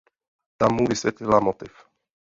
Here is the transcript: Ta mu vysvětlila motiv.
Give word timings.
Ta 0.57 0.67
mu 0.73 0.85
vysvětlila 0.87 1.39
motiv. 1.39 1.73